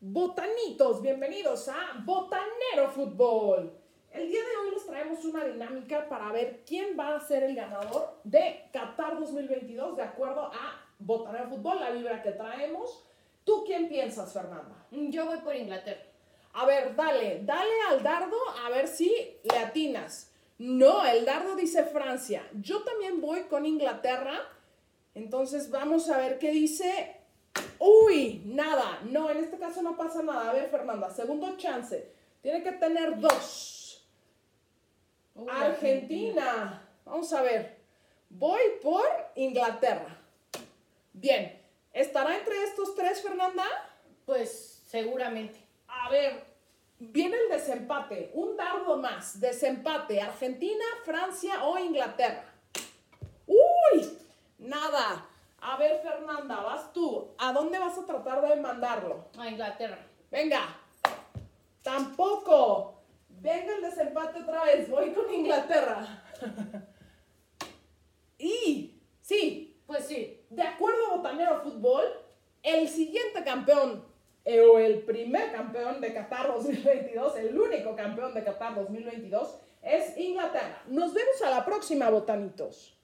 Botanitos, 0.00 1.02
bienvenidos 1.02 1.68
a 1.68 2.00
Botanero 2.04 2.88
Fútbol. 2.94 3.76
El 4.12 4.28
día 4.28 4.38
de 4.38 4.56
hoy 4.56 4.70
les 4.70 4.86
traemos 4.86 5.24
una 5.24 5.44
dinámica 5.44 6.08
para 6.08 6.30
ver 6.30 6.62
quién 6.64 6.96
va 6.96 7.16
a 7.16 7.20
ser 7.20 7.42
el 7.42 7.56
ganador 7.56 8.20
de 8.22 8.68
Qatar 8.72 9.18
2022 9.18 9.96
de 9.96 10.02
acuerdo 10.04 10.42
a 10.42 10.86
Botanero 11.00 11.48
Fútbol, 11.48 11.80
la 11.80 11.90
vibra 11.90 12.22
que 12.22 12.30
traemos. 12.30 13.08
¿Tú 13.42 13.64
quién 13.66 13.88
piensas, 13.88 14.32
Fernanda? 14.32 14.86
Yo 14.92 15.26
voy 15.26 15.38
por 15.38 15.56
Inglaterra. 15.56 16.04
A 16.52 16.64
ver, 16.64 16.94
dale, 16.94 17.40
dale 17.42 17.74
al 17.90 18.00
dardo 18.00 18.36
a 18.64 18.70
ver 18.70 18.86
si 18.86 19.36
le 19.42 19.58
atinas. 19.58 20.30
No, 20.58 21.04
el 21.04 21.24
dardo 21.24 21.56
dice 21.56 21.82
Francia. 21.82 22.48
Yo 22.52 22.84
también 22.84 23.20
voy 23.20 23.48
con 23.48 23.66
Inglaterra. 23.66 24.38
Entonces 25.16 25.72
vamos 25.72 26.08
a 26.08 26.18
ver 26.18 26.38
qué 26.38 26.52
dice 26.52 27.17
Uy, 28.18 28.42
nada. 28.44 29.00
No, 29.04 29.30
en 29.30 29.38
este 29.38 29.58
caso 29.58 29.80
no 29.80 29.96
pasa 29.96 30.22
nada. 30.22 30.50
A 30.50 30.52
ver, 30.52 30.68
Fernanda, 30.70 31.08
segundo 31.08 31.56
chance. 31.56 32.12
Tiene 32.42 32.64
que 32.64 32.72
tener 32.72 33.20
dos. 33.20 34.04
Uy, 35.34 35.48
Argentina. 35.48 36.82
Vamos 37.04 37.32
a 37.32 37.42
ver. 37.42 37.78
Voy 38.28 38.60
por 38.82 39.04
Inglaterra. 39.36 40.18
Bien. 41.12 41.62
¿Estará 41.92 42.36
entre 42.36 42.64
estos 42.64 42.94
tres, 42.96 43.22
Fernanda? 43.22 43.64
Pues 44.26 44.82
seguramente. 44.86 45.64
A 45.86 46.10
ver, 46.10 46.44
viene 46.98 47.36
el 47.36 47.50
desempate. 47.50 48.32
Un 48.34 48.56
dardo 48.56 48.96
más. 48.96 49.40
Desempate. 49.40 50.20
Argentina, 50.20 50.84
Francia 51.04 51.64
o 51.64 51.78
Inglaterra. 51.78 52.52
Uy, 53.46 54.18
nada. 54.58 55.24
A 55.60 55.76
ver, 55.76 56.00
Fernanda, 56.02 56.60
vas 56.60 56.92
tú. 56.92 57.34
¿A 57.48 57.52
dónde 57.54 57.78
vas 57.78 57.96
a 57.96 58.04
tratar 58.04 58.46
de 58.46 58.56
mandarlo? 58.56 59.24
A 59.38 59.48
Inglaterra. 59.48 59.98
Venga. 60.30 60.76
Tampoco. 61.82 63.00
Venga 63.40 63.74
el 63.74 63.80
desempate 63.80 64.42
otra 64.42 64.64
vez. 64.64 64.90
Voy 64.90 65.14
con 65.14 65.32
Inglaterra. 65.32 66.24
y, 68.38 69.00
sí, 69.22 69.80
Pues 69.86 70.04
sí. 70.04 70.44
de 70.50 70.62
acuerdo 70.62 71.06
a 71.06 71.16
Botanero 71.16 71.62
Fútbol, 71.62 72.04
el 72.62 72.86
siguiente 72.86 73.42
campeón 73.42 74.04
eh, 74.44 74.60
o 74.60 74.78
el 74.78 74.98
primer 75.04 75.50
campeón 75.50 76.02
de 76.02 76.12
Qatar 76.12 76.48
2022, 76.48 77.34
el 77.36 77.58
único 77.58 77.96
campeón 77.96 78.34
de 78.34 78.44
Qatar 78.44 78.74
2022, 78.74 79.58
es 79.80 80.18
Inglaterra. 80.18 80.82
Nos 80.88 81.14
vemos 81.14 81.40
a 81.40 81.48
la 81.48 81.64
próxima, 81.64 82.10
botanitos. 82.10 82.97